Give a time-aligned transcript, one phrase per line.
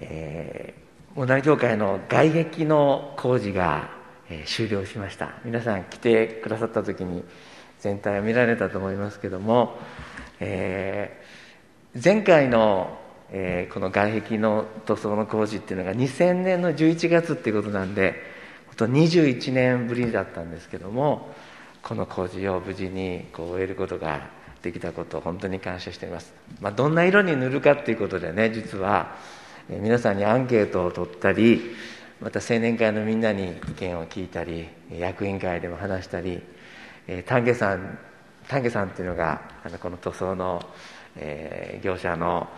[0.00, 3.90] えー、モナ教会の外壁の工事が、
[4.28, 5.34] えー、終了しました。
[5.44, 7.24] 皆さん来てくださった時に
[7.80, 9.78] 全体を見られたと思いますけども、
[10.38, 12.98] えー、前回の、
[13.30, 18.14] えー、この外壁の塗装の工事っていうのが2000年の11月っていうことなんで
[18.76, 21.28] 21年ぶりだったんですけども
[21.82, 24.30] この工事を無事にこう終えることが
[24.62, 29.16] できたことを本当に感謝しています、まあ、どんな色に塗るかっていうことでね実は
[29.78, 31.76] 皆さんにアンケートを取ったり
[32.20, 36.42] また青年会のみんなに意見を聞いたり役員会でも話したり
[37.26, 37.98] 丹下さん
[38.48, 40.60] 丹下さんっていうのがあのこの塗装の、
[41.16, 42.48] えー、業者の、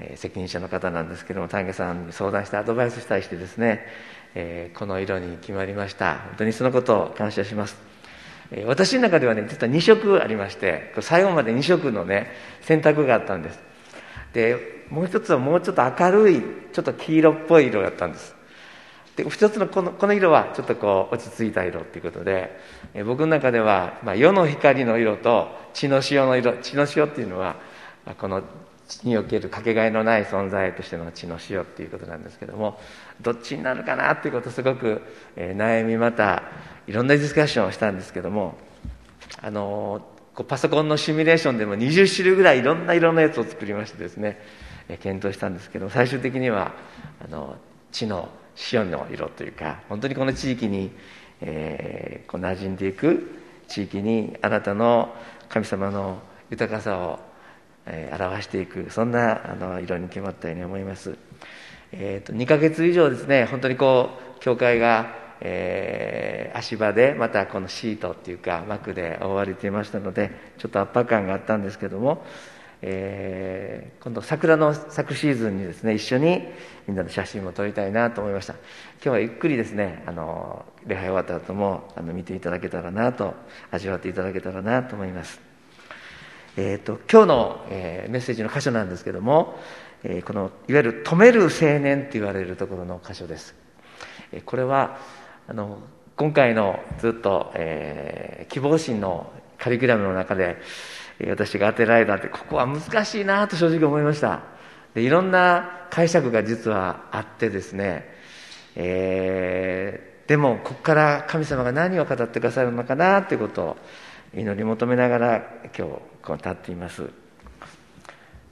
[0.00, 3.86] えー、責任者の方なんですけども丹下さんに相談してアドバイスしたりしてですね、
[4.34, 6.14] えー、この色に決まりました。
[6.14, 7.76] 本当にそのことを感謝します。
[8.50, 12.30] え私の中ではね実は2色ありまして最後まで2色のね
[12.60, 13.71] 選択があったんです。
[14.32, 18.34] でもう一つはもうちょっと明るいちょっと黄色っぽい色だったんです。
[19.16, 22.58] で一つのこのこの色はちょっとこう落ち着いた色っていうことで
[23.04, 27.56] 僕の中では、まあ、世の光の色と血の潮の色血の潮っていうのは
[28.18, 28.42] この
[28.88, 32.80] 地におけるかけがえのない存在としての血の潮っていうことなんですけども
[33.20, 35.02] どっちになるかなっていうことをすごく、
[35.36, 36.42] え、悩みまた
[36.86, 38.56] いろんなディスカッションをしたんですけども
[39.40, 44.40] あのこうパソコンのシミュレーションでも20種類ぐらいいろんな色のやつを作りましてですね、
[44.88, 46.72] え、検討したんですけど最終的には
[47.24, 47.56] あの
[47.90, 50.90] 血の潮の色というか本当にこの地域に、
[51.40, 55.14] えー、こう馴染んでいく地域にあなたの
[55.48, 57.32] 神様の豊かさを
[57.86, 61.16] えー、表していくそんなあの色に決まったように思います、
[61.92, 72.24] えーと、2ヶ月以上ですね本当にこう教会が、えー、足場でまたこのシートっていうか幕で覆われていましたのでちょっと圧迫感があったんですけども、
[72.80, 76.42] えー、今度桜の咲くシーズンにですね一緒に
[76.86, 78.52] みんなの写真も撮りたいなと思いました。
[78.52, 78.60] 今
[79.02, 83.34] 日はゆっくりですねあの礼拝終わった後もあの見ていただけたらなと
[83.72, 85.40] 味わっていただけたらなと思います。
[86.56, 89.58] えーと、今日の、えー、メッセージの箇所なんですけども、
[90.04, 91.48] え、このいわゆる「止める青
[91.80, 93.54] 年」って言われるところの箇所です、
[94.32, 94.98] え、これは
[95.48, 95.78] あの
[96.16, 100.58] 今回のずっと、え希望心のカリキュラムの中で、
[101.28, 104.42] 私が当てられたってここは難しいなと正直思いました。
[104.94, 108.06] でいろんな解釈が実はあってですね、
[108.76, 113.76] えでもここから神様が何を語ってくださるのかなということを
[114.34, 115.42] 祈り求めながら
[115.76, 115.92] 今日
[116.22, 117.10] こう立っています、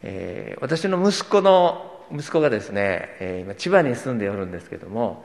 [0.02, 5.24] えー、私の息子の息子がですね、えー、今千葉に住んでおるんですけども、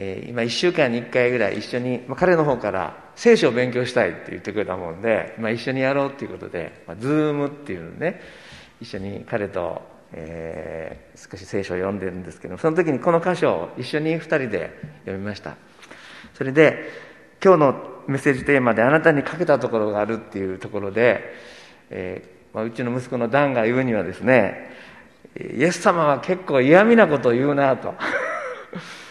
[0.00, 8.20] えー、今1週間に1回ぐらい一緒に、まあ、彼の方から聖書を勉強したいって言ってくれたもんで、まあ、一緒にやろうっていうことで、まあ、ズームっていうのね
[8.80, 9.82] 一緒に彼と、
[10.12, 14.70] えー、少し聖書を読んでるんですけどその時にこの箇所を一緒に2人で
[15.00, 15.56] 読みました。
[16.34, 16.90] それで
[17.42, 21.34] 今日のメッセージテーマであなたにかけたところがあるっていうところで、
[21.90, 24.70] えーまあ、うちの息子のダンが言うにはですね
[25.36, 27.94] イエス様は結構嫌味なことを言うなと。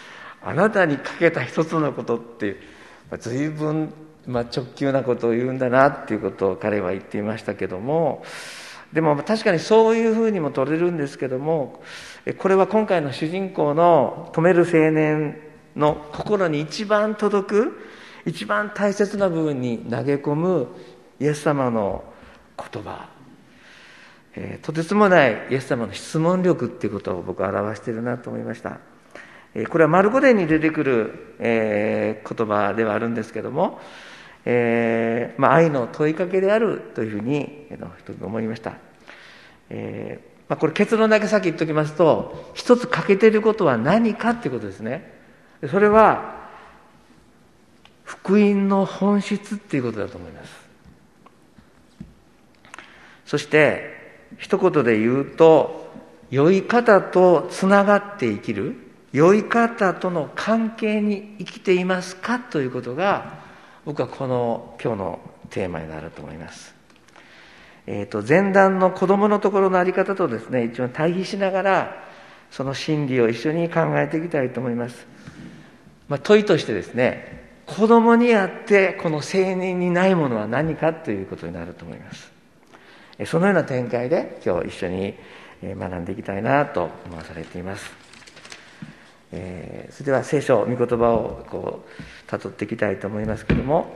[0.48, 2.78] あなたにかけた一つのことって
[3.10, 3.92] まあ、随分、
[4.26, 8.22] まあ、直球なことを言うんだなっていうことを彼は言っていましたけども
[8.92, 11.82] でも確かにそういうふうにも取れるんですけども
[12.38, 15.40] これは今回の主人公の止める青年
[15.76, 17.80] の心に一番届く
[18.26, 20.68] 一番大切な部分に投げ込む
[21.20, 22.04] イエス様の
[22.56, 23.08] 言葉、
[24.34, 28.80] えー、とてつもないイエス様の質問力っていうことを僕は表しているなと思いました、
[29.70, 33.80] これはマルコ伝に出てくる、えー、言葉ではあるんですけども、
[34.44, 38.74] えまあ、愛の問いかけであるというふうに、えー、一つ思いました、
[39.70, 45.18] えまあ、これ結論だけ先言っておきますと一つ欠けていることは何かっていうことですね。
[45.70, 46.38] それは
[48.04, 50.68] 福音の本質っていうことだと思います。
[53.26, 55.92] そして一言で言うと
[56.30, 58.87] 良い方とつながって生きる。
[59.12, 63.38] 良い方との関係に生きていますかということが
[63.84, 65.20] 僕はこの今日の
[65.50, 66.74] テーマになると思います。
[67.86, 72.04] えーと、前段の子供のところの在り方とですね一応対比しながら
[72.50, 75.06] その真理を一緒に考えていきたいと思います、
[76.06, 82.30] まあ、問いとしてですね子供にあってこの青年にないものは何かということになると思います。
[83.26, 85.14] そのような展開で今日一緒に
[85.62, 87.90] 学んでいきたいなと思わされています、
[89.32, 93.86] えー、それでは聖書御言葉をこう辿っていきたいと思いますけれども、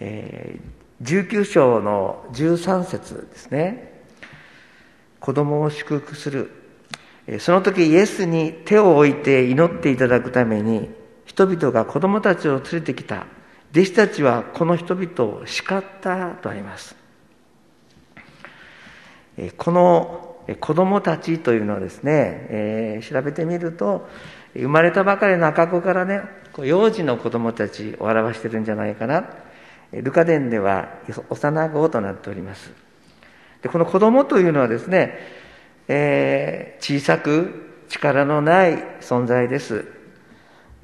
[0.00, 4.02] えー、19章の13節ですね。
[5.20, 6.50] 子供を祝福する。
[7.38, 10.90] その時イエスに手を置いて祈っていただくために
[11.24, 13.26] 人々が子供たちを連れてきた。
[13.72, 16.94] 弟子たちはこの人々を叱ったとあります。
[19.56, 24.08] この子供たちというのはですね、えー、調べてみると
[24.54, 26.20] 生まれたばかりの赤子からね
[26.58, 29.24] 幼児の子供たちを表してるんじゃないかな。
[29.92, 30.88] ルカ伝では
[31.30, 32.72] 幼子となっております。
[33.62, 35.18] でこの子供というのはですね、
[35.88, 39.86] えー、小さく力のない存在です。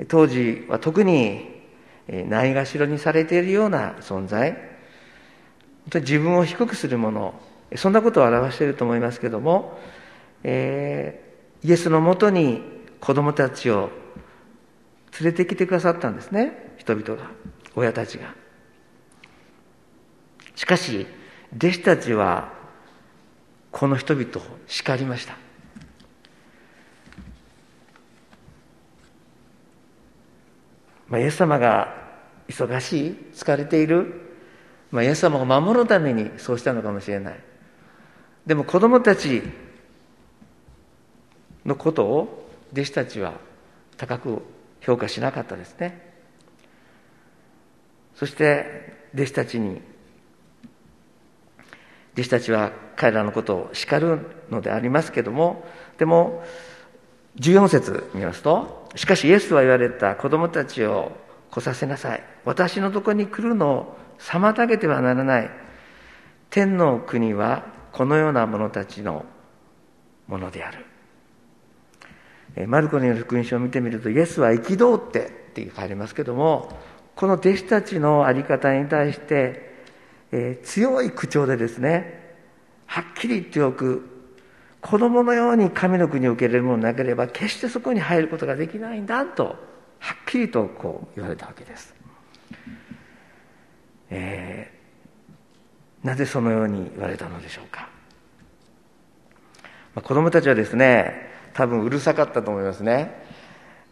[0.09, 1.61] 当時は特に
[2.09, 4.57] ないがしろにされているような存在。
[5.93, 7.50] 自分を低くするもの。
[7.77, 9.79] そんなことを表していると思いますけども、
[10.43, 12.63] えー、イエスのもとに
[13.01, 13.91] 子供たちを
[15.21, 17.31] 連れてきてくださったんですね人々が
[17.75, 18.35] 親たちが。
[20.55, 21.07] しかし
[21.57, 22.53] 弟子たちは
[23.71, 25.37] この人々を叱りました。
[31.09, 31.95] まあ、イエス様が
[32.49, 34.13] 忙しい疲れている、
[34.91, 37.50] まあ、イエス様を守るためにそうしたのかもしれない。
[38.51, 39.45] でも子供たち
[41.65, 43.35] のことを弟子たちは
[43.97, 44.43] 高く
[44.81, 46.13] 評価しなかったですね。
[48.17, 49.81] そして弟子たちに
[52.15, 54.19] 弟子たちは彼らのことを叱る
[54.51, 55.65] のでありますけども
[55.99, 56.43] でも
[57.39, 61.13] 14節見ますとしかしイエスは言われた子供たちを
[61.53, 62.25] 来させなさい。
[62.45, 65.51] 私のとこに来るのを妨げてはならない。
[66.51, 69.25] 天の国はこのような者たちの
[70.27, 70.87] ものである。
[72.67, 76.69] マルコによる福音書を見てみるとイエスは憤ってって書いてますけども
[77.15, 79.75] この弟子たちの在り方に対して、
[80.33, 82.37] えー、強い口調でですね
[82.87, 84.09] はっきり言っておく
[84.81, 89.45] 子供のように神の国を受け入れるものなければ決してそこに入ることができないんだと
[89.99, 91.95] はっきりとこう言われたわけです、
[94.09, 94.80] えー、
[96.03, 97.89] なぜそのように言われたのでしょうか、
[99.95, 103.29] まあ、子供たちはですね多分うるさかったと思いますね。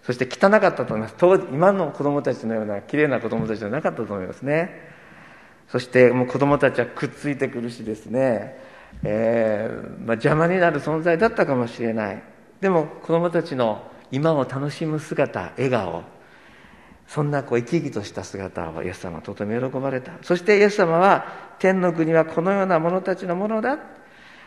[0.05, 1.14] そして汚かったと思います。
[1.19, 4.70] 当今の子供たちのような綺麗な子供たちじゃなかったと思いますね。
[5.69, 8.56] そしてもう子供たちはくっついてくるしですね
[9.02, 12.22] えー、まあ、邪魔になる存在だったかもしれない。
[12.60, 16.02] でも子供たちの今を楽しむ姿笑顔
[17.08, 20.12] そんなこう生き生きとした姿をイエス様はとても喜ばれた。
[20.22, 23.78] そしてイエス様は天の国はこのような者たちのものだ。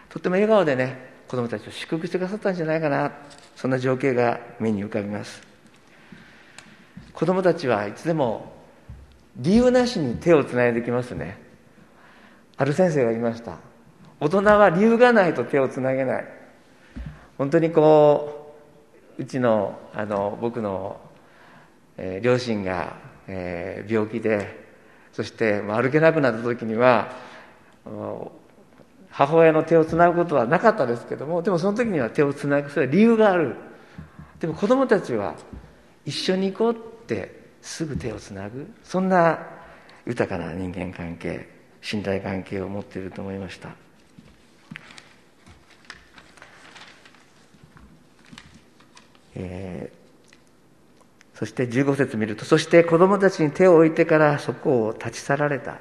[0.10, 3.12] とても笑顔でね子供たちを祝福してくださったんじゃないかな。
[3.56, 5.42] そんな情景が目に浮かびます。
[7.14, 8.54] 子供たちはいつでも
[9.38, 11.38] 理由なしに手をつないできますね。
[12.58, 13.58] ある先生が言いました。
[14.20, 16.28] 大人は理由がないと手をつなげない。
[17.40, 18.56] 本当にこ
[19.18, 21.00] ううちのあの僕の、
[22.04, 22.96] えー、両親が、
[23.28, 24.60] えー、病気で
[25.14, 27.12] そして歩けなくなった時には
[29.12, 33.56] 母親の手をつなぐことはなかったですけどもでもその時には手をつなぐそれは理由がある。
[34.40, 35.36] でも子供たちは
[36.04, 38.68] 一緒に行こうってすぐ手をつなぐ。
[38.84, 39.38] そんな
[40.08, 41.48] 豊かな人間関係
[41.82, 43.70] 信頼関係を持っていると思いました。
[49.36, 50.01] えー、
[51.42, 55.80] そして15節見るとそして子供たちに手を置いてからそこを立ち去られた、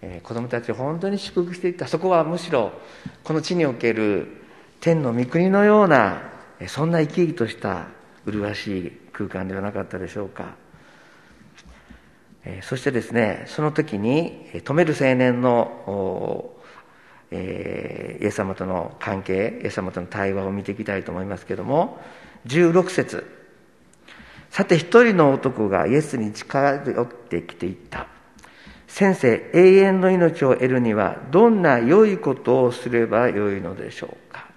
[0.00, 1.86] えー、子供たちを本当に祝福していった。
[1.86, 2.72] そこはむしろ
[3.22, 4.42] この地における
[4.80, 6.22] 天の御国のような
[6.66, 7.88] そんな生き生きとした
[8.24, 10.54] 麗しい空間ではなかったでしょうか、
[12.46, 16.54] えー、そしてですねその時に止める青年の
[17.32, 22.00] えー、イエス様との関係イエス様との対話を見ていきたいと思いますけども
[22.46, 23.39] 16節。
[24.50, 28.08] さて一人の男がイエスに近寄ってきていった。
[28.90, 34.48] 先生永遠の命を得るにはどんな良いことをすればよいのでしょうか、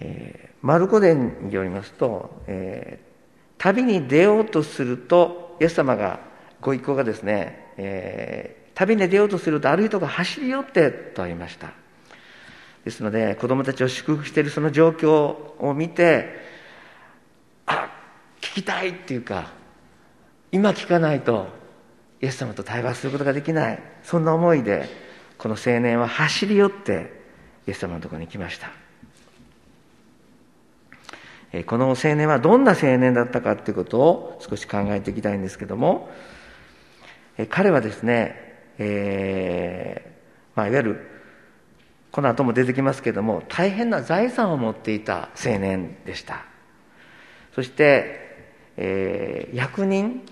[0.00, 6.18] えー、マルコ伝によりますと、えー、旅に出ようとするとイエス様が
[6.60, 11.72] ご一行がですね、えー、旅に出ようとすると歩いとか走り寄ってとありました。
[12.84, 16.49] ですので子供たちを祝福しているその状況を見て
[18.50, 19.52] 聞きたいっていうか
[20.50, 21.46] 今聞かないと
[22.20, 23.82] イエス様と対話することができない。
[24.02, 24.88] そんな思いで
[25.38, 27.12] この青年は走り寄って
[27.66, 28.70] イエス様のところに来ました。
[31.64, 36.08] この青年はどんな青年だったかということを少し考えていきたいんですけども
[37.48, 38.36] 彼はですね、
[38.78, 41.10] えーまあ、いわゆる
[42.12, 46.44] この後も出てきますけども大変な財産を持っていた青年でした。
[47.54, 48.29] そして、
[48.82, 50.22] えー、役人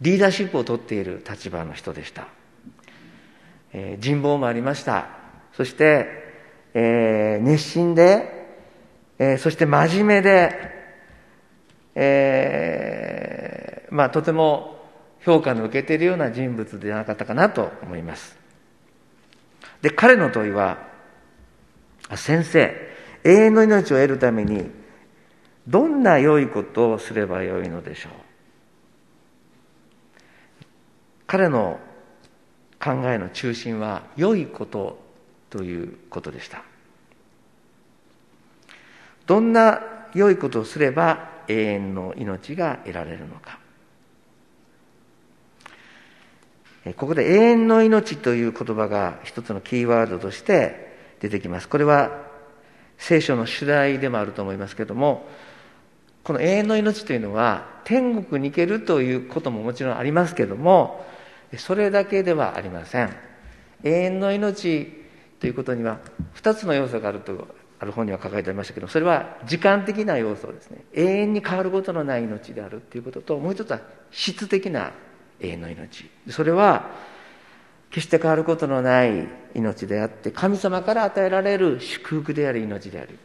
[0.00, 2.28] リーダーシップを取っている立場の人でした、
[3.72, 5.08] えー、人望もありました。
[5.54, 6.06] そして、
[6.72, 8.48] えー、熱心で、
[9.18, 10.52] えー、そして真面目で、
[11.96, 14.78] えー、まあとても
[15.24, 18.38] 評価の受けているような人物ではなかったかなと思います。
[19.82, 20.88] で彼の問いは
[22.14, 22.72] 先生、
[23.24, 24.79] 永遠の命を得るために、
[25.68, 28.12] どんな良いことをすればよいのでしょう？
[31.26, 31.78] 彼の
[32.82, 34.98] 考えの中心は良いこと
[35.50, 36.62] ということでした。
[39.26, 39.82] どんな
[40.14, 43.60] 良いことをすれば永遠の命が得られるのか。
[46.96, 51.68] ここで永遠の命という言葉が一つのキーワードとして出てきます。
[51.68, 52.10] これは
[52.98, 55.28] 聖書の主題でもあると思いますけれども、
[56.24, 61.04] この永遠の命というのは天国に行けるということももちろんありますけども、
[61.56, 63.16] それだけではありません。
[63.82, 64.92] 永遠の命
[65.40, 65.98] ということには
[66.34, 67.48] 2つの要素があると、
[67.78, 70.84] ある本には書かれてありましたけど、それは時間的な要素ですね。
[70.92, 74.92] 永遠に変わることのない命であるということと、もう一つは質的な
[75.40, 76.10] 永遠の命。
[76.28, 76.90] それは
[77.90, 83.18] 決して変わることのない命であって神様から与えられる祝福である命である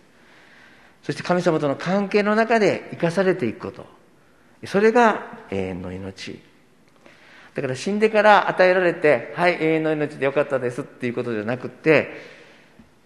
[1.06, 3.86] そして神様との関係の中で生かされていくこと。
[4.66, 6.42] それが永遠の命。
[7.54, 12.12] だから死んでから与えられてはい永遠の命でよかったですっていうことじゃなくて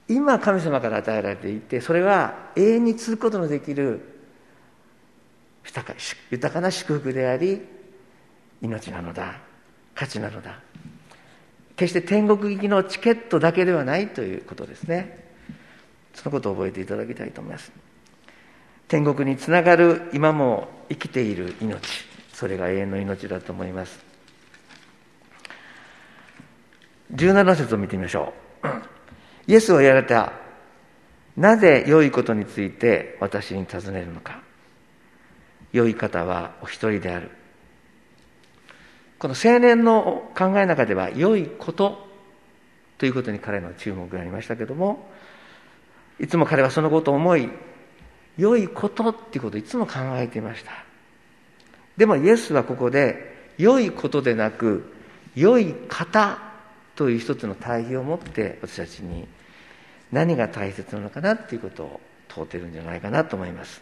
[0.08, 4.00] 今神様から与えられていてそれは永遠に続くことのできる
[6.32, 7.62] 豊かな祝福であり
[8.62, 9.42] 命なのだ。
[9.94, 10.62] 価値なのだ。
[11.76, 15.28] 決して天国行きのチケットだけではないということですね。
[16.14, 17.89] そのことを覚えていただきたいと思います。
[18.90, 21.80] 天国につながる今も生きている命。
[22.34, 24.00] それが永遠の命だと思います。
[27.14, 28.68] 17節を見てみましょう。
[29.48, 30.34] イエスは言われた。
[31.38, 34.42] なぜ良いことについて私に尋ねるのか。
[35.72, 37.30] 良い方はお一人である。
[39.20, 42.08] この青年の考えの中では良いこと
[42.98, 45.10] ということに彼の注目がありましたけども
[46.20, 47.50] いつも彼はそのことを思い
[48.40, 50.72] 良いことっていうことをいつも考えていました。
[51.98, 54.94] でもイエスはここで良いことでなく
[55.36, 56.40] 良い方
[56.96, 59.28] という一つの対比を持って私たちに
[60.14, 63.82] 何が大切なのかなっていうことを問うてるんじゃないかなと思います。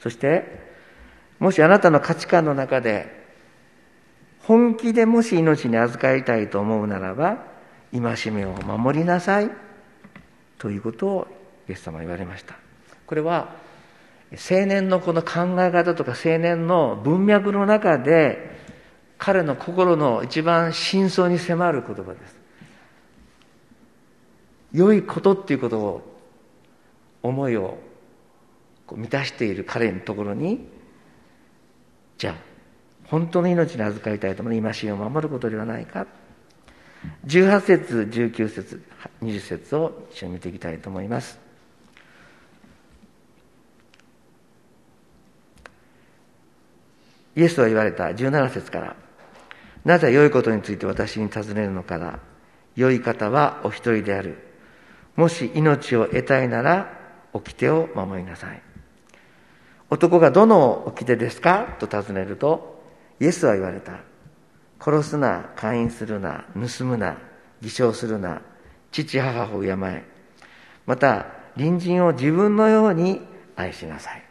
[0.00, 0.44] そして
[1.40, 3.24] もしあなたの価値観の中で
[4.42, 7.38] 本気でもし命に預かりたいと思うならば
[7.92, 9.50] 戒めを守りなさい
[10.58, 12.56] ということをイエス様は言われました。
[13.06, 13.56] これは
[14.32, 18.54] 青年のこの考え方とか青年の文脈の中で
[19.18, 22.36] 彼の心の一番真相に迫る言葉です。
[24.72, 26.18] 良いことっていうことを
[27.22, 27.78] 思いを
[28.90, 30.66] 満たしている彼のところに
[32.18, 32.34] じゃあ
[33.06, 36.06] 本当の命に預かりたいと思う戒めを守ることではないか。
[37.26, 38.82] 18節19節
[39.22, 41.43] 20節を一緒に見ていきたいと思います。
[47.36, 48.96] イエスは言われた17節から
[49.84, 52.18] なぜ良いことについて私に尋ねるのかな
[52.76, 54.38] 良い方はお一人である
[55.16, 56.98] もし命を得たいなら
[57.32, 58.62] 掟を守りなさい
[59.90, 61.76] 男がどの掟ですか？
[61.78, 62.82] と尋ねると、
[63.20, 64.00] イエスは言われた。
[64.80, 67.18] 殺すな、勧誘するな、盗むな、
[67.60, 68.40] 偽証するな、
[68.90, 70.04] 父母を敬え。
[70.86, 73.20] また、隣人を自分のように
[73.54, 74.23] 愛しなさい。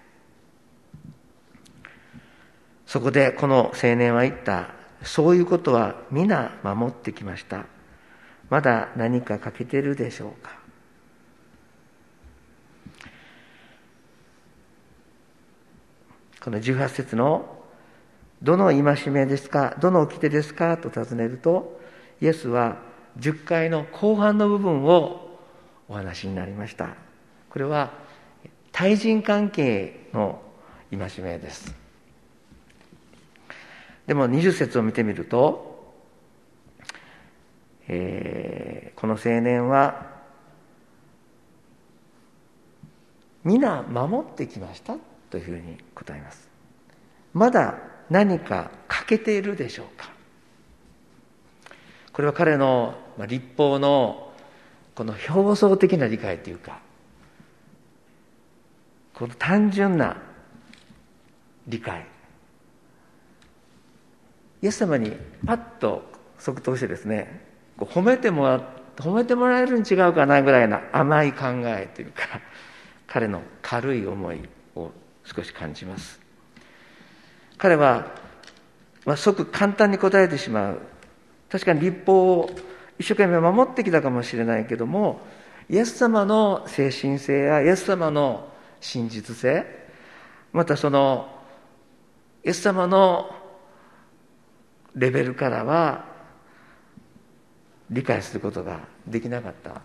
[2.94, 4.70] そこでこの青年は言った。
[5.02, 7.66] そういうことは皆守ってきました。
[8.52, 10.52] まだ何か欠けてるでしょうか？
[16.40, 17.64] この18節の
[18.44, 19.76] どの戒めですか？
[19.82, 20.78] どの掟ですか？
[20.78, 21.82] と尋ねると
[22.22, 22.78] イエスは
[23.18, 25.40] 10回の後半の部分を
[25.90, 26.90] お話になりました
[27.50, 27.92] これは
[28.72, 30.44] 対人関係の
[30.92, 31.83] 戒めです
[34.07, 35.93] でも20節を見てみると、
[37.88, 40.12] えー、この青年は
[43.43, 44.95] 皆守ってきました
[45.29, 46.50] というふうに答えます。
[47.33, 47.77] まだ
[48.10, 50.12] 何か欠けているでしょうか。
[52.12, 52.95] これは彼の、
[53.27, 54.31] 立法の
[54.95, 56.79] この表層的な理解というか
[59.13, 60.17] この単純な
[61.67, 62.05] 理解。
[64.63, 65.12] イエス様に
[65.46, 66.03] パッと
[66.39, 67.41] 即答してですね
[67.77, 68.62] 褒めてもら
[68.96, 72.39] 褒めてもらえるに違うかなぐらいな甘い考えというか
[73.05, 74.39] 彼の軽い思い
[74.75, 74.91] を
[75.25, 76.20] 少し感じます。
[77.58, 78.08] 彼は、
[79.05, 80.79] まあ、即簡単に答えてしまう。
[81.50, 82.50] 確かに立法を
[82.98, 85.22] 一生懸命守ってきたかもしれないけども
[85.70, 89.65] イエス様の精神性やイエス様の真実性
[90.51, 91.29] またその
[92.43, 93.43] イエス様の
[94.96, 96.06] レベルからは
[97.90, 99.82] 理解することができなかった。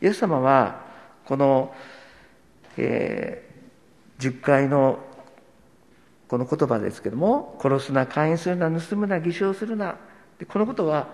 [0.00, 0.84] イエス様は
[1.24, 1.74] この、
[2.76, 4.98] えー、10回の
[6.28, 9.96] この言葉ですけども殺すな勧誘するな盗むな偽証するな。
[10.38, 11.08] でこのことは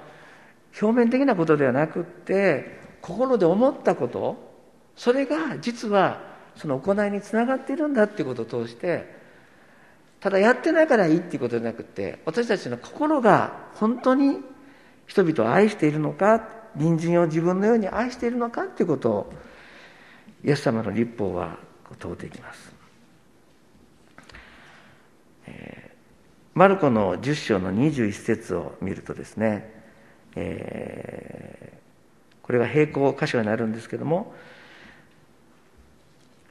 [0.81, 4.53] 表面的なことではなくって心で思ったこと。
[4.97, 6.21] それが実は
[6.57, 9.22] その行いにつながっているんだっていうことを通して
[10.23, 14.39] ただやってないからいいっていうことじゃなくて私たちの心が本当に
[15.07, 16.49] 人々を愛しているのか
[16.79, 19.33] 隣人を自分のように愛しているのかっていうことを
[20.45, 21.59] イエス様の立法は
[21.99, 22.73] 問うていきます、
[25.49, 25.95] えー、
[26.55, 29.83] マルコの10章の21節を見るとですね、
[30.37, 34.33] えー、これが並行箇所になるんですけども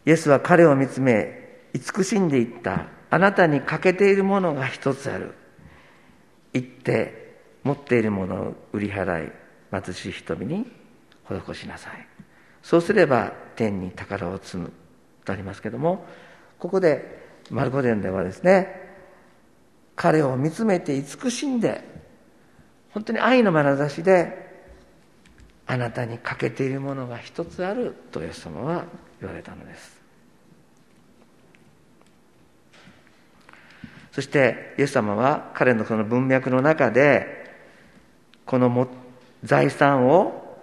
[0.06, 3.01] イエスは彼を見つめ慈しんでいった。
[3.12, 5.36] あなたに欠けているものが一つある。
[6.54, 9.32] 行って持っているものを売り払い
[9.72, 10.66] 貧しい人々に
[11.30, 12.08] 施しなさい。
[12.64, 14.72] そうすれば天に宝を積む。
[15.24, 16.06] とありますけども
[16.60, 18.90] ここでマルコ伝ではですね
[19.96, 21.84] 彼を見つめて慈しんで
[22.92, 24.50] 本当に愛の眼差しで
[25.68, 28.86] あなたに欠けているものが一つあるとイエス様は
[29.22, 30.01] 言われたのです。
[34.12, 37.50] そしてイエス様は彼のその文脈の中で
[38.46, 38.88] このも
[39.44, 40.60] 財産を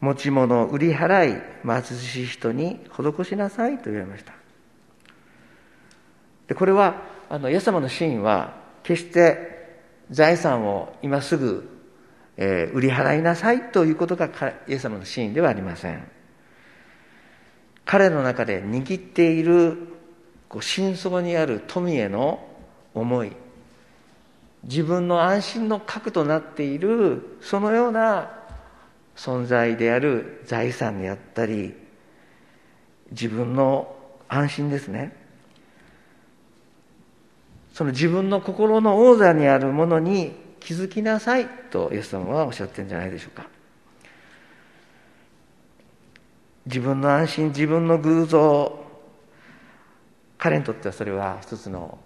[0.00, 4.34] 持ち物を売り払い貧しい人に施しなさいと言われました。
[6.46, 9.78] でこれはあのイエス様のシーンは決して
[10.10, 11.66] 財産を今すぐ、
[12.36, 14.28] えー、売り払いなさいということが
[14.68, 16.06] イエス様のシーンではありません。
[17.86, 19.76] 彼の中で握っている
[20.48, 22.46] こう深層にある富への
[22.94, 23.32] 思い。
[24.64, 28.30] 自分の安心の核となっているそのような
[29.16, 31.74] 存在である財産であったり
[33.10, 33.94] 自分の
[34.28, 35.16] 安心ですね。
[37.72, 43.46] その自分の心の王座にあるものに気づきなさいとイエス様はおっしゃってるんじゃないでしょうか。
[46.66, 48.83] 自分の安心自分の偶像
[50.44, 51.98] 彼にとってはそれは一つの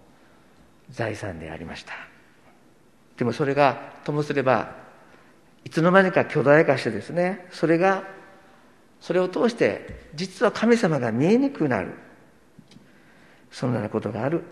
[0.93, 1.93] 財産でありました。
[3.17, 4.77] でもそれがともすれば
[5.65, 8.05] いつの間にか巨大化してですねそれが
[9.01, 11.95] それを通して実は神様が見えにくくなる。
[13.51, 14.45] そんなことがある。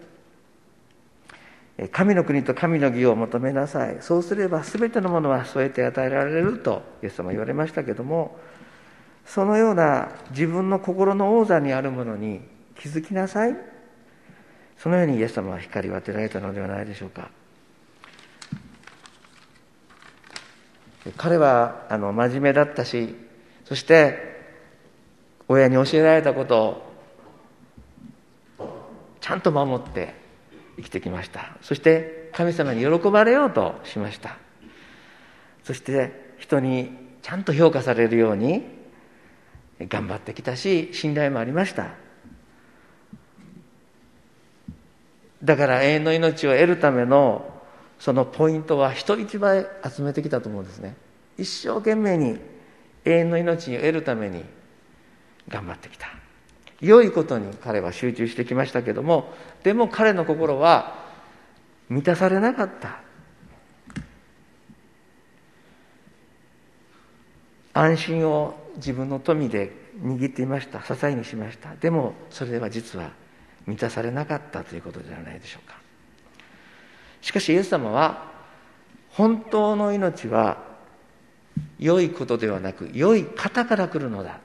[1.92, 3.98] 神の国と神の義を求めなさい。
[4.00, 8.36] そうすれば全てのものは添えて与えられるとイエス様言われましたけども
[9.24, 12.40] そのような自分の心の王座にあるものに
[12.74, 13.75] 気づきなさい。
[14.78, 17.30] そのようにイエス様は光を当てられたのではないでしょうか。
[21.16, 23.14] 彼はあの真面目だったし
[23.64, 24.18] そして
[25.46, 26.82] 親に教えられたこと
[28.58, 28.66] を
[29.20, 30.14] ちゃんと守って
[30.76, 31.56] 生きてきました。
[31.62, 34.36] そして神様に喜ばれようとしました。
[35.64, 36.90] そして人に
[37.22, 38.62] ちゃんと評価されるように
[39.80, 42.05] 頑張ってきたし信頼もありました。
[45.42, 47.52] だから永遠の命を得るための
[47.98, 50.96] そのポイントは人一倍集めてきたと思うんですね。
[51.38, 52.38] 一生懸命に
[53.04, 54.44] 永遠の命を得るために
[55.48, 56.08] 頑張ってきた。
[56.80, 61.06] 良いことに彼は集中してきましたけどもでも彼の心は
[61.88, 63.00] 満たされなかった。
[67.72, 69.70] 安心を自分の富で
[70.02, 70.82] 握っていました。
[70.82, 71.74] 支えにしました。
[71.76, 73.10] でもそれは実は
[73.66, 75.76] 満たされなかったということではないでしょうか。
[77.20, 78.30] しかしイエス様は
[79.10, 80.58] 本当の命は
[81.78, 84.38] 良いことではなく良い方から来るのだ。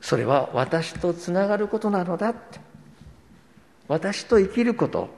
[0.00, 2.60] それは私とつながることなのだって。
[3.88, 5.08] 私と生きること。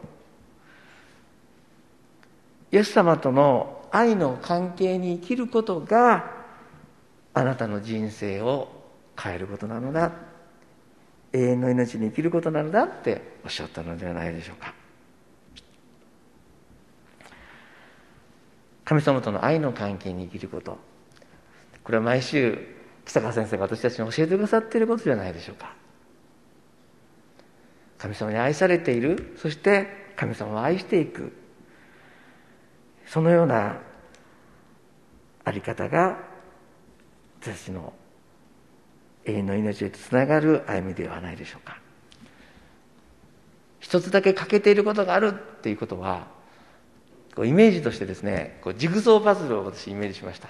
[2.73, 6.31] イエス様との愛の関係に生きることが
[7.35, 8.80] あなたの人生を
[9.19, 10.13] 変えることなのだ。
[11.33, 14.75] 永遠の命に生きることなのだっておっしゃったのではないでしょうか。
[18.85, 20.79] 神様との愛の関係に生きること。
[21.85, 22.59] これは毎週
[23.05, 25.75] 北川先生が私たちに教えてくださっていることじゃないでしょうか。
[27.99, 29.35] 神様に愛されている。
[29.37, 31.33] そして神様を愛していく。
[33.07, 33.79] そのような
[35.45, 36.19] あり方が
[37.41, 37.93] 私の
[39.31, 41.79] 永遠の命へとつながる歩みではないでしょうか。
[43.81, 46.27] 一つだけ欠けていることがあるっていうことは
[47.35, 50.49] こうイメージとしてですねこうジグゾーパズルを私イメージしました、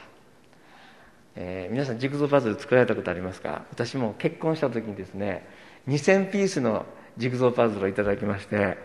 [1.36, 3.64] えー、皆さんジグゾーパズル作られたことありますか？
[3.70, 5.48] 私も結婚した時にですね
[5.88, 6.84] 2000ピースの
[7.16, 8.76] ジグゾーパズルをいただきまして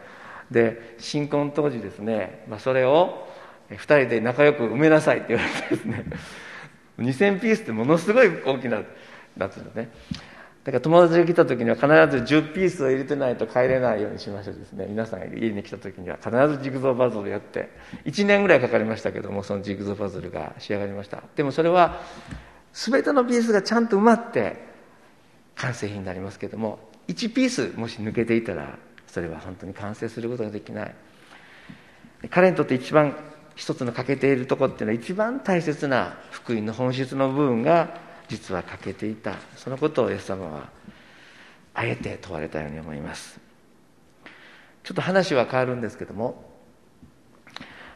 [0.51, 3.27] で新婚当時ですね、まあ、それを
[3.71, 6.05] 2人で仲良く埋めなさいって言われてですね
[6.99, 8.83] 2000ピースってものすごい大きな
[9.37, 9.89] なんていうのね。
[10.63, 14.87] だから友達が来た時には必ず10ピースを入れてないと帰れないようにしましょうですね。
[14.89, 16.17] 皆さんが家に来た時には。
[16.17, 17.69] 必ずジグゾーパズルやって。
[18.05, 21.21] 1年ぐらいかかりましたけどもそのジグゾーパズルが仕上がりました。
[21.35, 22.01] でもそれは
[22.73, 24.57] 全てのピースがちゃんと埋まって
[25.55, 30.95] 完成品になりますけども1ピースもし抜けていたらそれは本当に完成することができない。
[32.31, 33.15] 彼にとって一番
[33.55, 39.35] 一つの欠けているところっていうのは一番大切な福音の本質の部分が実は欠けていた。
[39.55, 40.69] そのことをイエス様は
[41.73, 43.39] あえて問われたように思います。
[44.85, 46.43] ちょっと話は変わるんですけども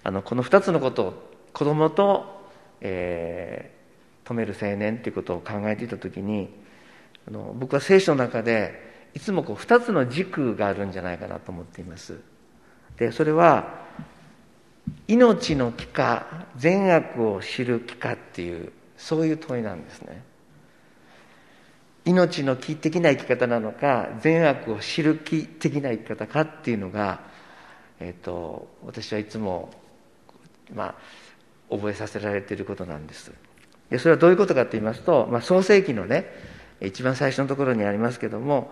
[0.03, 2.49] あのこの2つのことを子供と、
[2.81, 6.49] えー、止める青年ということを考えていた時に
[7.27, 12.19] あの僕は聖書の中でいつもこう2つの軸があるんじゃないかなと思っています。
[12.97, 13.85] でそれは
[15.07, 20.21] 命の木か善悪を知る木かっていうそういう問いなんですね。
[22.05, 27.21] 命の木的な生き方なのか善悪を知る木的な生き方かっていうのが、
[27.99, 29.69] えーと、私はいつも、
[30.73, 30.95] ま
[31.69, 33.31] あ、覚えさせられていることなんです。
[33.89, 36.25] でそれはどういうことかと言いますと、まあ、創世記のね
[36.81, 38.71] 一番最初のところにありますけども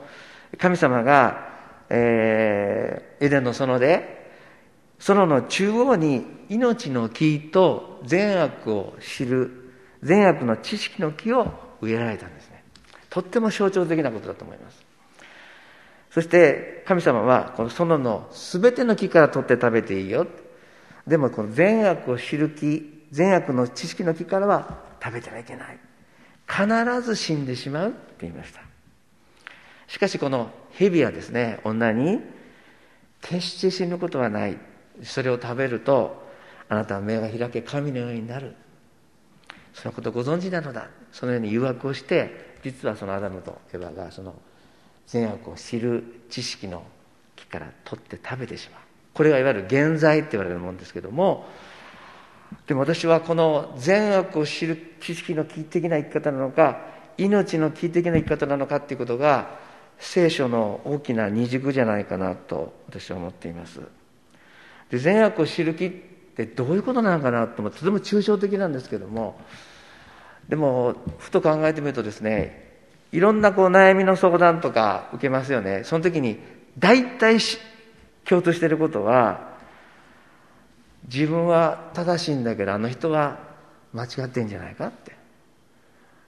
[0.57, 1.49] 神様が、
[1.89, 4.31] えー、エデンの園で
[4.99, 9.66] 園の中央に命の木と善悪を知る
[10.03, 12.63] 善悪の知識の木を植えられたんですね。
[13.09, 14.85] とっても象徴的なことだと思います。
[16.11, 20.27] そして神様はこの園の全ての木から取って食べていいよ。
[21.05, 25.79] でもこの善悪を知る木善悪の知識の木からは食べてはいけない。
[26.47, 28.61] 必ず死んでしまうって言いました。
[29.87, 32.21] しかしこの蛇はですね女に
[33.21, 34.57] 決して死ぬことはない。
[35.03, 36.27] それを食べると
[36.69, 38.55] あなたは目が開け神のようになる。
[39.81, 40.89] そのことご存知なのだ。
[41.11, 44.35] そのように誘惑をして実はそのアダムとエヴァがその
[45.05, 46.83] 善悪を知る知識の
[47.35, 48.81] 木から取って食べてしまう。
[49.13, 51.47] これがいわゆる現在って言われるものですけども
[52.67, 56.81] でも私はこの善悪を知る知識の木的な生き方なのか
[57.17, 59.57] 命の木的な生き方なのかっていうことが
[59.97, 63.81] 聖書の大きな二軸じゃないかなと私は思っています。
[64.91, 65.89] で善悪を知る木っ
[66.35, 69.39] てどういうことなのかなと思ってとても抽象的なんですけども
[70.49, 72.67] でもふと考えてみるとですね
[73.11, 75.83] いろんなこう悩みの相談とか受けますよね。
[75.83, 76.39] その時に
[76.77, 77.37] 大体
[78.25, 79.55] 共通していることは
[81.05, 83.39] 自分は正しいんだけどあの人は
[83.93, 85.15] 間違ってんじゃないかって。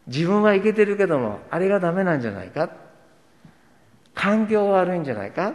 [0.08, 2.70] 自分はいけてるけどもあれがダメなんじゃないか。
[4.16, 5.54] 環境が悪いんじゃないか。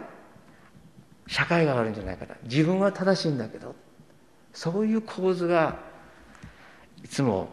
[1.27, 3.75] 社会が悪いんじゃないか自分は正しいんだけど。
[4.55, 5.79] そういう構図が
[7.03, 7.49] いつも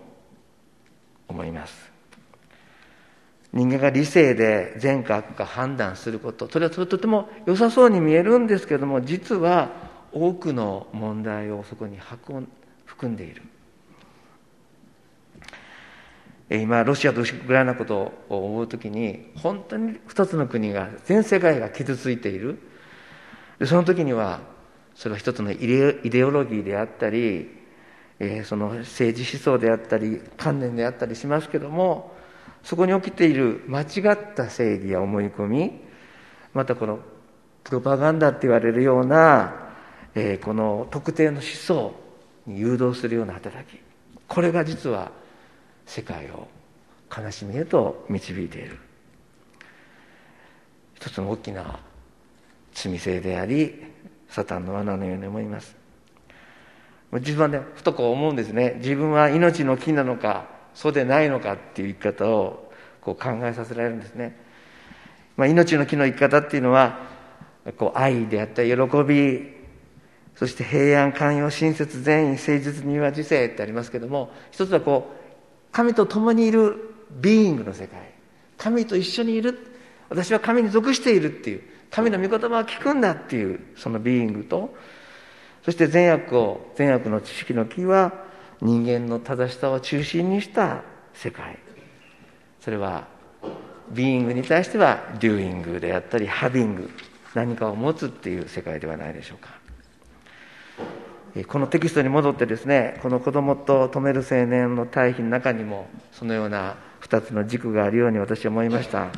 [1.32, 1.90] 思います。
[3.52, 6.48] 人間が理性で善か悪か判断すること。
[6.48, 9.70] それはとても良さそうに見えるんですけども実は
[10.12, 13.42] 多くの問題をそこに含んでいる。
[16.50, 22.58] 今ロシアとウクライナのことを思う時に本当に2つの国が全世界が傷ついている。
[23.64, 24.40] その時には
[24.94, 27.61] それは一つのイデオロギーであったり、
[28.24, 32.14] えー、その政治思想であったり観念であったりしますけども
[32.62, 35.72] そこに起きている間違った正義や思い込み
[36.54, 37.00] またこの
[37.64, 39.72] プロパガンダって言われるような、
[40.14, 41.94] えー、この特定の思想
[42.46, 43.80] に誘導するような働き
[44.28, 45.10] これが実は
[45.84, 46.46] 世界を
[47.14, 48.78] 悲しみへと導いている。
[50.94, 51.80] 一つの大きな
[52.72, 53.82] 罪性であり
[54.28, 55.81] サタンの罠のように思います。
[57.12, 58.76] 自分はねふとこう思うんですね。
[58.78, 64.36] 自分は命の木なのかそうでないのかっていう生き方をこう考えさせられるんですね、
[65.36, 67.00] まあ、命の木の生き方っていうのは
[67.76, 69.50] こう愛であったり喜び
[70.36, 75.22] そして平安寛容親切善意誠実には知性ってありますけども一つはこう
[75.72, 78.12] 神と共にいるビーイングの世界。
[78.58, 79.58] 神と一緒にいる。
[80.08, 81.62] 私は神に属しているっていう。
[81.90, 84.74] 神の御言葉を聞くんだっていうそのビーイングと
[85.64, 88.12] そして善悪を善悪の知識の木は
[88.60, 90.82] 人間の正しさを中心にした
[91.14, 91.58] 世界。
[92.60, 93.08] それは
[93.90, 96.90] ビーイングに対してはデューイングであったりハビング
[97.34, 99.62] 何かを持つっていう世界ではないでしょうか。
[101.48, 109.08] このテキストに戻ってですねこの子供と止める青年の対比の中にもそのような2つの軸があるように私は思いました、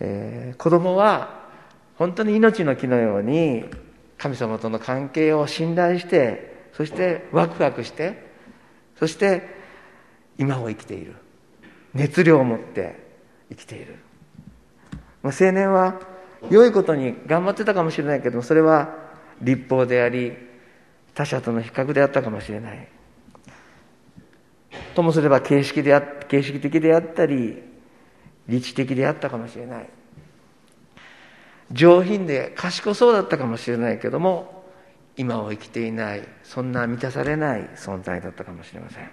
[0.00, 1.42] えー、子供は
[1.98, 3.66] 本当に命の木のように
[4.18, 8.32] 神様との関係を信頼してそしてワクワクして
[8.98, 9.42] そして
[10.38, 11.16] 今を生きている。
[11.94, 13.00] 熱量を持って
[13.50, 13.96] 生きている、
[15.22, 16.00] まあ、青年は
[16.50, 18.94] 良いことに頑張ってたかもしれないけどもそれは
[19.40, 20.32] 立法であり
[21.14, 22.88] 他者との比較であったかもしれない。
[24.96, 27.62] ともすれば形式であ形式的であったり
[28.48, 29.88] 理知的であったかもしれない。
[31.74, 34.64] 上品で賢そうだったかもしれないけども
[35.16, 39.10] 今を生きていないそんな満たされない存在だったかもしれません。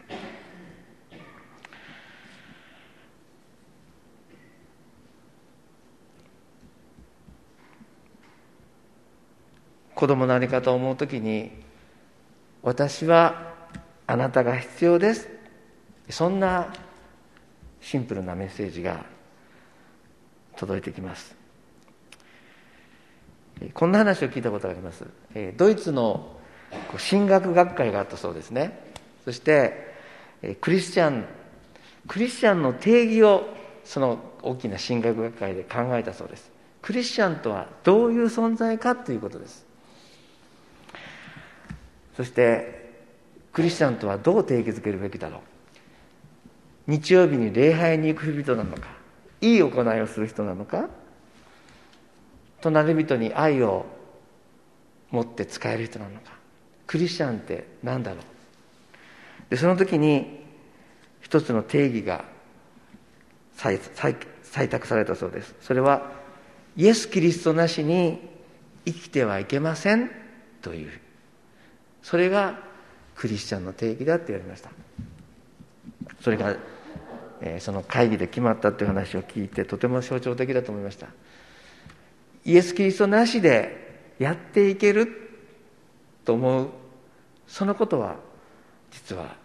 [9.96, 11.52] 子供の在り方を思うときに
[12.64, 13.54] 私は
[14.08, 15.30] あなたが必要です。
[16.10, 16.74] そんな
[17.82, 19.06] シンプルなメッセージが
[20.56, 21.41] 届いてきます。
[23.74, 25.06] こんな話を聞いたことがあります。
[25.58, 26.36] ドイツの
[27.10, 28.92] 神学学会があったそうですね。
[29.26, 29.94] そして
[30.62, 31.26] クリスチャン
[32.08, 33.48] クリスチャンの定義を
[33.84, 36.52] その大きな神学学会で考えたそうです。
[36.82, 39.66] クリスチャンとはどういう存在かということです。
[42.18, 42.90] そして
[43.54, 45.42] クリスチャンとはどう定義づけるべきだろう。
[46.88, 48.88] 日曜日に礼拝に行く人なのか
[49.40, 50.90] いい行いをする人なのか
[52.62, 53.86] 隣人に愛を
[55.10, 56.34] 持って使える人なのか。
[56.88, 58.22] クリスチャンって何だろう。
[59.50, 60.46] でその時に
[61.22, 62.26] 一つの定義が
[63.58, 63.80] 採
[64.70, 65.56] 択されたそうです。
[65.62, 66.12] それは
[66.76, 68.20] イエス・キリストなしに
[68.86, 70.12] 生きてはいけません。
[70.62, 70.92] という。
[72.02, 72.60] それが
[73.16, 74.72] クリスチャンの定義だって言われました。
[76.22, 76.56] それが、
[77.42, 81.08] えー、その会議で決まったという話を聞いてとても象徴的だと思いました。
[82.46, 85.08] イエス・キリストなしでやっていける
[86.26, 86.70] と思う。
[87.48, 88.16] そのことは
[88.92, 89.36] 実は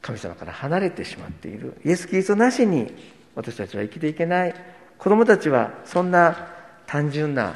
[0.00, 1.80] 神様から離れてしまっている。
[1.84, 2.92] イエス・キリストなしに
[3.34, 4.54] 私たちは生きていけない。
[4.98, 6.48] 子供たちはそんな
[6.86, 7.54] 単純な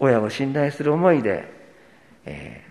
[0.00, 1.58] 親を信頼する思いで
[2.30, 2.62] え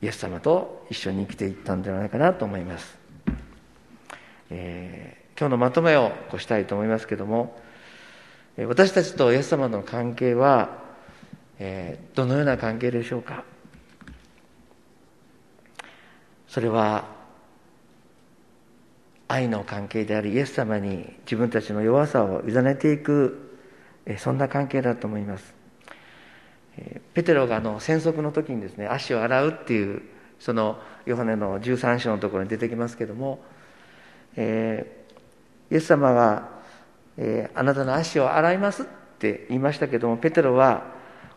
[0.00, 2.96] ー、イエス様と一緒に生きていったんではないかなと思います、
[4.50, 7.60] えー、今日のまとめをこうしたいと思いますけども
[8.56, 10.78] 私たちとイエス様の関係は、
[11.58, 13.44] えー、どのような関係でしょうか？
[16.48, 17.04] それは
[19.28, 23.50] 愛の関係でありイエス様に自分たちの弱さを委ねていく
[24.06, 25.54] えそんな関係だと思います。
[26.76, 30.02] えペテロがあの戦争の時にですね足を洗うっていう
[30.38, 33.40] そのヨハネの13章のところに出てきますけども、
[34.36, 36.59] えー、イエス様が、
[37.22, 38.86] えー、あなたの足を洗いますっ
[39.18, 40.84] て言いましたけどもペテロは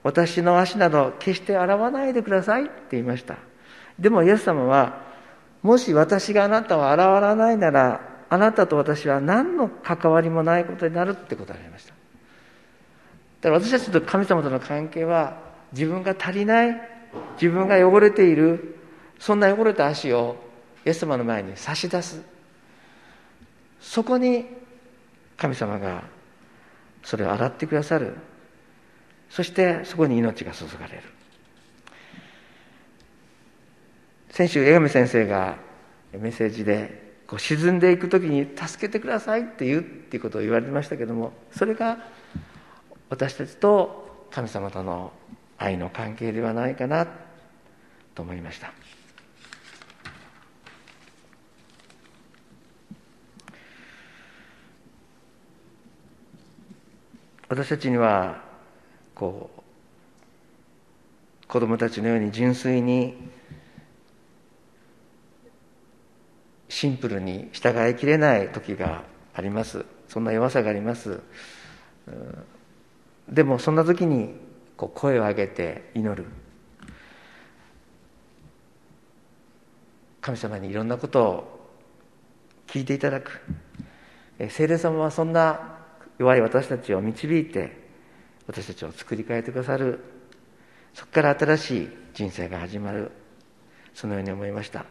[0.02, 3.38] 私の足など決して洗わないでくださいって言いました。
[4.00, 5.02] でもイエス様は
[5.62, 11.94] もし私があなたを洗わないならあなたと私は何の関わりもないことになるって答えられました。
[13.42, 15.38] だから私たちと神様との関係は
[15.74, 16.82] 自分が足りない
[17.42, 18.78] 自分が汚れている
[19.20, 20.38] そんな汚れた足を
[20.86, 22.22] イエス様の前に差し出す。
[23.82, 24.63] そこに
[25.44, 26.06] 神様が
[27.04, 28.16] それを洗ってくださる。
[29.30, 31.02] そしてそこに命が注がれる。
[34.30, 35.58] 先週江上先生が
[36.14, 41.98] メッセージでこう沈んでいく時に助けてくださいって言うっていうことを言われましたけどもそれが
[43.10, 45.12] 私たちと神様との
[45.58, 47.06] 愛の関係ではないかな
[48.16, 48.72] と思いました。
[57.54, 58.42] 私たちには
[59.14, 63.30] こう子供たちのように純粋に
[66.68, 69.04] シンプルに従いきれない時が
[69.36, 69.86] あります。
[70.08, 71.20] そんな弱さがあります。
[73.30, 74.34] でもそんな時に
[74.76, 76.26] こう声を上げて祈る。
[80.22, 81.70] 神様にいろんなことを
[82.66, 83.42] 聞いていただく。
[84.50, 85.83] 聖霊様はそんな
[86.24, 87.78] 弱い私たちを導いて
[88.48, 90.00] 私たちを作り変えてくださる。
[90.94, 93.12] そこから新しい人生が始まる。
[93.94, 94.86] そのように思いました、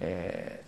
[0.00, 0.62] え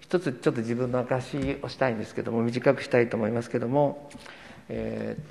[0.00, 4.10] ー、一つちょっと自分の証しをしたいんですけども短くしたいと思いますけども、
[4.68, 5.22] えー、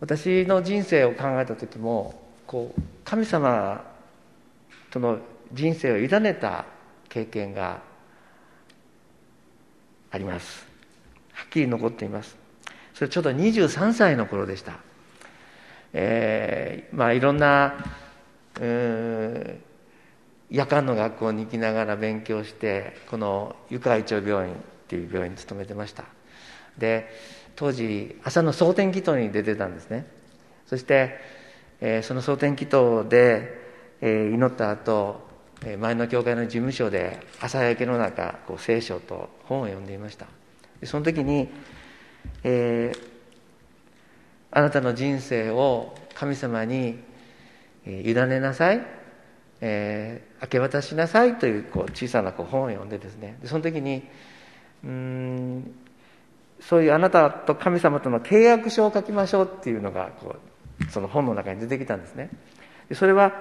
[0.00, 3.84] 私の人生を考えた時もこう神様
[4.90, 5.18] との
[5.52, 6.66] 人生を委ねた
[7.08, 7.82] 経験が
[10.10, 10.66] あります。
[11.32, 12.36] はっきり残っています。
[12.94, 14.78] それちょうど23歳の頃でした。
[15.92, 17.74] えー、まあいろんな
[20.50, 24.56] 夜間の学校に行きながら勉強してこの湯川一応病院っ
[24.88, 26.04] ていう病院に勤めてました。
[26.76, 27.08] で
[27.56, 30.06] 当時朝の蒼天祈祷に出てたんですね。
[30.66, 31.18] そして、
[31.80, 33.58] えー、その蒼天祈祷で、
[34.00, 35.29] えー、祈った後
[35.78, 40.26] 前の教会の事務所で朝焼けの中こう聖書と本を読んでいました。
[40.84, 41.48] その時に、
[42.42, 42.98] えー、
[44.50, 46.98] あなたの人生を神様に
[47.86, 48.80] 委ねなさい、
[49.60, 51.38] えー、明け渡しなさい。
[51.38, 53.36] というこう小さなこう本を読んでですね。
[53.42, 54.02] でその時に
[54.82, 55.74] うん
[56.60, 60.36] そういうあなたと神様との契約書を書きましょうっていうのがこ
[60.80, 62.30] うその本の中に出てきたんですね。
[62.88, 63.32] でそれは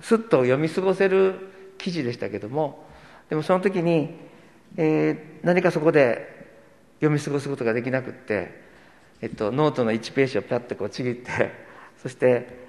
[0.00, 2.84] すっと読み過ごせる記事でしたけども
[3.30, 4.14] でもその時に、
[4.76, 6.38] えー、何かそこで
[7.00, 8.50] 読み過ごすことができなくって、
[9.20, 11.52] えっと、ノートの1ページをピャッとこうちぎって
[12.02, 12.66] そして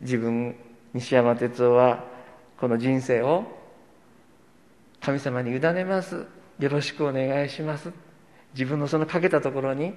[0.00, 0.56] 自分
[0.92, 2.04] 西山哲穂は
[2.58, 3.44] この人生を
[5.00, 6.26] 神様に委ねます
[6.58, 7.92] よろしくお願いします
[8.54, 9.92] 自分のそのかけたところにイ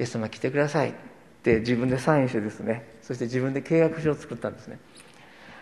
[0.00, 0.94] エス様来てくださいっ
[1.42, 4.78] て自分でサインしてですねそして自分で契約書を作ったんですね。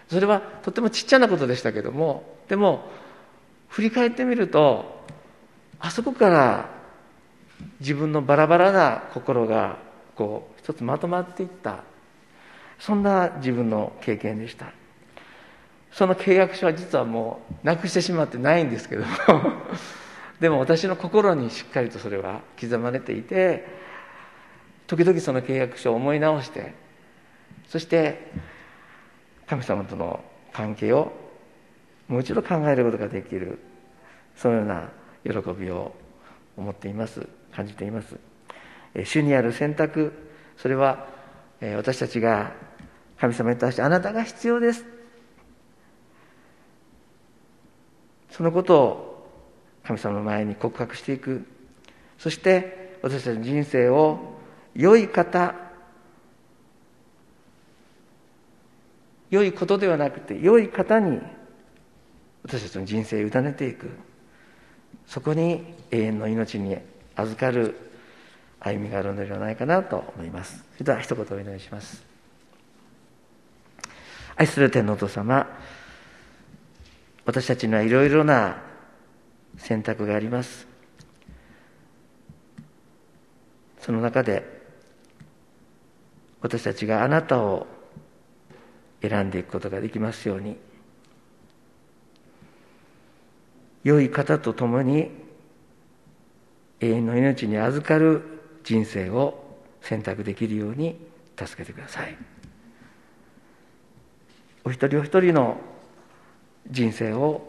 [0.09, 2.89] それはとてもちっちゃなことでしたけどもでも
[3.69, 5.05] 振り返ってみると
[5.81, 6.71] あそこから
[7.81, 9.79] 自分のバラバラな心が
[10.15, 11.85] こう一つまとまっていった。
[12.79, 14.73] そんな自分の経験でした。
[15.93, 19.09] その契約書は実はもうなくしてしまってないんですけども。
[20.41, 23.67] でも私の心にしっかりとそれは刻まれていて
[24.87, 26.75] 時々その契約書を思い直して
[27.69, 28.33] そして
[29.49, 30.21] 神様との
[30.53, 31.13] 関係を
[32.09, 33.59] もう一度考えることができる
[34.37, 34.91] そのような
[35.25, 35.95] 喜びを
[36.57, 38.17] 思っています感じています。
[39.05, 40.13] 主にある選択
[40.57, 41.07] それは
[41.61, 42.53] 私たちが
[43.19, 44.85] 神様に対してあなたが必要です。
[48.31, 49.29] そのことを
[49.85, 51.47] 神様の前に告白していく。
[52.19, 54.37] そして私たちの人生を
[54.75, 55.55] 良い方
[59.31, 61.21] 良いことではなくて良い方に
[62.43, 63.91] 私たちの人生を委ねていく。
[65.07, 66.77] そこに永遠の命に
[67.15, 67.77] 預かる
[68.61, 70.65] 歩みがあるのではないかなと思います。
[70.75, 72.05] それでは一言お祈りします。
[74.37, 75.47] 愛する天皇お父様
[77.25, 78.63] 私たちにはいろいろな
[79.57, 80.67] 選択があります。
[83.81, 84.45] その中で
[86.41, 87.67] 私たちがあなたを
[89.09, 90.57] 選んでいくことができますように。
[93.85, 95.11] 良い方と共に
[96.81, 98.23] 永遠の命に預かる
[98.65, 99.45] 人生を
[99.81, 100.97] 選択できるように
[101.39, 102.17] 助けてください。
[104.65, 105.59] お一人お一人の
[106.69, 107.47] 人生を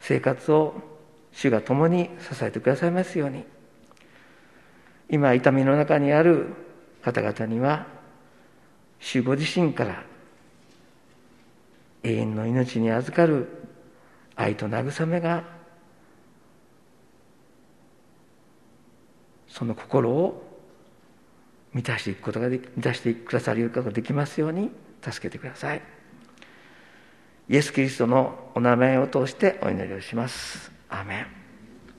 [0.00, 0.74] 生活を
[1.30, 3.44] 主が共に支えてくださいますように。
[5.08, 6.48] 今痛みの中にある
[7.02, 7.86] 方々には
[8.98, 10.04] 主ご自身から
[12.02, 13.48] 永遠の命に預かる
[14.34, 15.44] 愛と慰めが
[19.46, 20.52] その心を
[21.72, 24.70] 満たしていくことができ満たしてくださることができますように
[25.02, 25.82] 助けてください。
[27.48, 30.70] イエス・キリストのお名前を通してお祈りをします。
[30.88, 31.41] アメン。